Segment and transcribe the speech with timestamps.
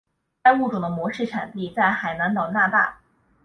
[0.41, 2.97] 该物种的模式产地在海南岛那大。